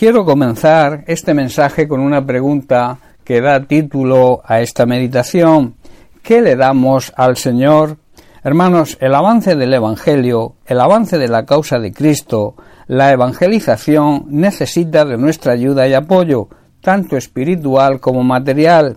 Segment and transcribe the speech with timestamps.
[0.00, 5.74] Quiero comenzar este mensaje con una pregunta que da título a esta meditación.
[6.22, 7.98] ¿Qué le damos al Señor?
[8.42, 12.54] Hermanos, el avance del Evangelio, el avance de la causa de Cristo,
[12.86, 16.48] la evangelización necesita de nuestra ayuda y apoyo,
[16.80, 18.96] tanto espiritual como material.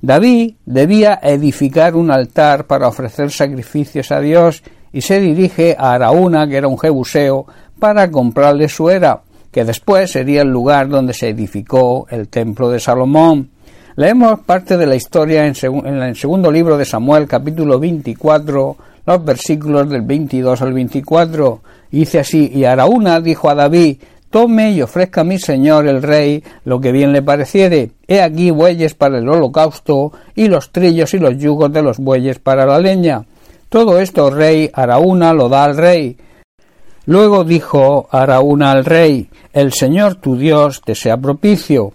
[0.00, 6.46] David debía edificar un altar para ofrecer sacrificios a Dios y se dirige a Araúna,
[6.46, 7.46] que era un jebuseo,
[7.80, 9.22] para comprarle su era
[9.56, 13.48] que después sería el lugar donde se edificó el templo de Salomón.
[13.96, 15.54] Leemos parte de la historia en,
[15.86, 18.76] el segundo libro de Samuel, capítulo 24,
[19.06, 21.62] los versículos del 22 al 24.
[21.90, 23.96] Dice así, y Araúna dijo a David,
[24.28, 27.92] tome y ofrezca a mi señor el rey lo que bien le pareciere.
[28.06, 32.40] He aquí bueyes para el holocausto, y los trillos y los yugos de los bueyes
[32.40, 33.24] para la leña.
[33.70, 36.18] Todo esto, rey, Araúna lo da al rey,
[37.06, 41.92] Luego dijo Araúna al rey, El Señor tu Dios te sea propicio.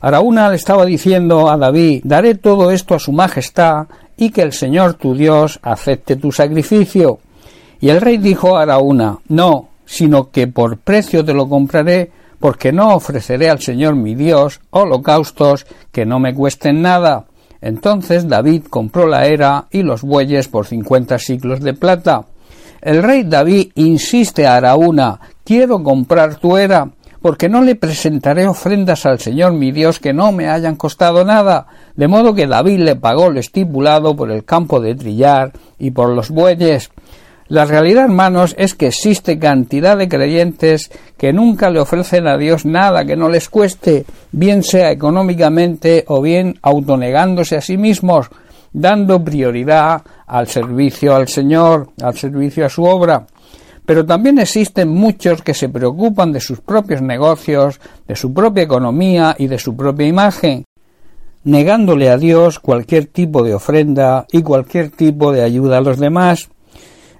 [0.00, 4.52] Araúna le estaba diciendo a David, Daré todo esto a su majestad, y que el
[4.52, 7.18] Señor tu Dios acepte tu sacrificio.
[7.80, 12.72] Y el rey dijo a Araúna, No, sino que por precio te lo compraré, porque
[12.72, 17.24] no ofreceré al Señor mi Dios holocaustos que no me cuesten nada.
[17.60, 22.26] Entonces David compró la era y los bueyes por cincuenta siglos de plata.
[22.84, 26.90] El rey David insiste a Araúna quiero comprar tu era,
[27.22, 31.66] porque no le presentaré ofrendas al Señor mi Dios que no me hayan costado nada.
[31.96, 36.10] De modo que David le pagó lo estipulado por el campo de trillar y por
[36.10, 36.90] los bueyes.
[37.48, 42.66] La realidad, hermanos, es que existe cantidad de creyentes que nunca le ofrecen a Dios
[42.66, 48.28] nada que no les cueste, bien sea económicamente o bien autonegándose a sí mismos,
[48.74, 53.26] dando prioridad al servicio al Señor, al servicio a su obra.
[53.86, 59.36] Pero también existen muchos que se preocupan de sus propios negocios, de su propia economía
[59.38, 60.64] y de su propia imagen,
[61.44, 66.48] negándole a Dios cualquier tipo de ofrenda y cualquier tipo de ayuda a los demás.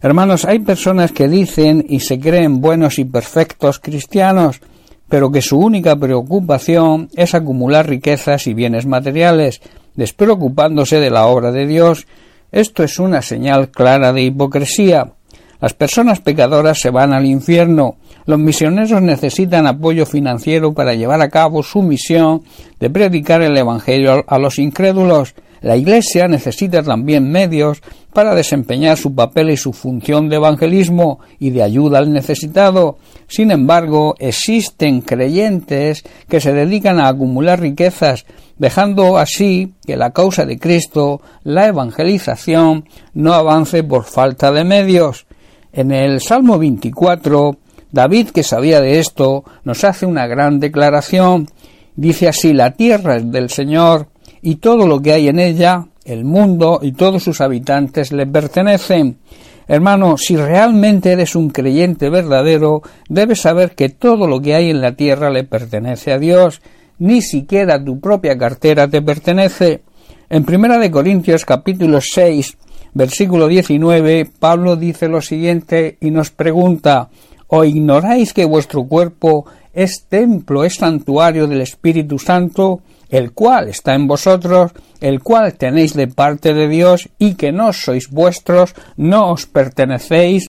[0.01, 4.61] Hermanos, hay personas que dicen y se creen buenos y perfectos cristianos,
[5.09, 9.61] pero que su única preocupación es acumular riquezas y bienes materiales,
[9.95, 12.07] despreocupándose de la obra de Dios.
[12.55, 15.15] Esto es una señal clara de hipocresía.
[15.61, 17.97] Las personas pecadoras se van al infierno.
[18.27, 22.45] Los misioneros necesitan apoyo financiero para llevar a cabo su misión
[22.79, 25.35] de predicar el Evangelio a los incrédulos.
[25.63, 27.83] La Iglesia necesita también medios
[28.13, 32.99] para desempeñar su papel y su función de evangelismo y de ayuda al necesitado.
[33.27, 38.27] Sin embargo, existen creyentes que se dedican a acumular riquezas,
[38.59, 42.85] dejando así que la causa de Cristo, la evangelización,
[43.15, 45.27] no avance por falta de medios.
[45.73, 47.57] En el Salmo 24,
[47.91, 51.49] David, que sabía de esto, nos hace una gran declaración.
[51.97, 54.09] Dice así, la tierra es del Señor
[54.43, 59.19] y todo lo que hay en ella, el mundo y todos sus habitantes le pertenecen.
[59.67, 64.83] Hermano, si realmente eres un creyente verdadero, debes saber que todo lo que hay en
[64.83, 66.61] la tierra le pertenece a Dios,
[66.99, 69.83] ni siquiera tu propia cartera te pertenece.
[70.31, 72.57] En Primera de Corintios capítulo 6,
[72.95, 77.09] versículo 19, Pablo dice lo siguiente y nos pregunta
[77.47, 82.81] ¿O ignoráis que vuestro cuerpo es templo, es santuario del Espíritu Santo,
[83.11, 87.73] el cual está en vosotros, el cual tenéis de parte de Dios y que no
[87.73, 90.47] sois vuestros, no os pertenecéis.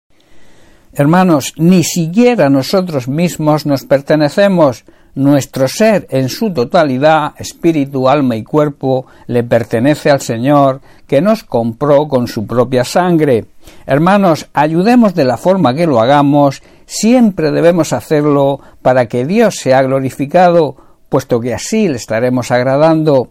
[0.93, 4.85] Hermanos, ni siquiera nosotros mismos nos pertenecemos.
[5.17, 11.45] Nuestro ser en su totalidad, espíritu, alma y cuerpo, le pertenece al Señor, que nos
[11.45, 13.45] compró con su propia sangre.
[13.87, 19.83] Hermanos, ayudemos de la forma que lo hagamos, siempre debemos hacerlo para que Dios sea
[19.83, 20.75] glorificado,
[21.09, 23.29] puesto que así le estaremos agradando.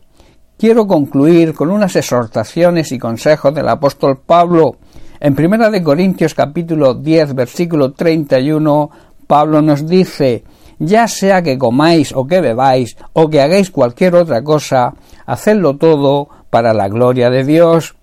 [0.57, 4.77] Quiero concluir con unas exhortaciones y consejos del apóstol Pablo.
[5.19, 8.89] En Primera de Corintios capítulo 10 versículo 31
[9.27, 10.43] Pablo nos dice
[10.79, 14.93] ya sea que comáis o que bebáis o que hagáis cualquier otra cosa,
[15.25, 17.95] hacedlo todo para la gloria de Dios.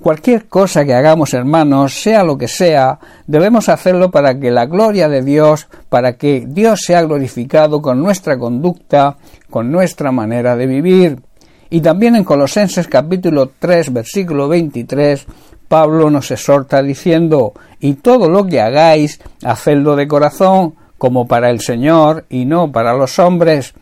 [0.00, 2.98] Cualquier cosa que hagamos, hermanos, sea lo que sea,
[3.28, 8.36] debemos hacerlo para que la gloria de Dios, para que Dios sea glorificado con nuestra
[8.36, 9.16] conducta,
[9.48, 11.22] con nuestra manera de vivir.
[11.70, 15.24] Y también en Colosenses capítulo 3 versículo 23,
[15.68, 21.58] Pablo nos exhorta diciendo, y todo lo que hagáis, hacedlo de corazón, como para el
[21.58, 23.74] Señor y no para los hombres.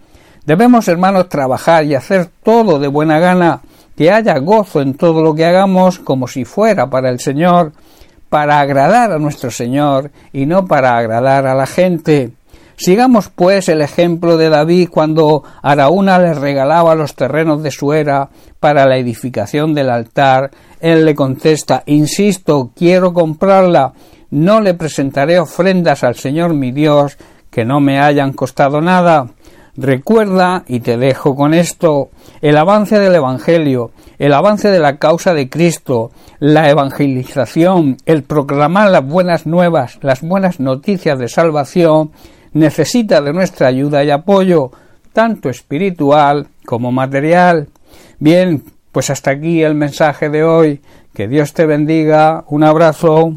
[0.46, 3.61] Debemos, hermanos, trabajar y hacer todo de buena gana,
[3.94, 7.72] que haya gozo en todo lo que hagamos como si fuera para el Señor,
[8.31, 12.31] para agradar a nuestro Señor y no para agradar a la gente.
[12.76, 18.31] Sigamos pues el ejemplo de David cuando Araúna le regalaba los terrenos de su era
[18.61, 20.52] para la edificación del altar.
[20.81, 23.93] Él le contesta Insisto, quiero comprarla.
[24.31, 27.19] No le presentaré ofrendas al Señor mi Dios
[27.50, 29.29] que no me hayan costado nada.
[29.77, 32.11] Recuerda, y te dejo con esto,
[32.41, 38.91] el avance del Evangelio, el avance de la causa de Cristo, la evangelización, el proclamar
[38.91, 42.11] las buenas nuevas, las buenas noticias de salvación,
[42.53, 44.71] necesita de nuestra ayuda y apoyo,
[45.12, 47.69] tanto espiritual como material.
[48.19, 48.62] Bien,
[48.93, 50.81] pues hasta aquí el mensaje de hoy.
[51.15, 52.44] Que Dios te bendiga.
[52.49, 53.37] Un abrazo.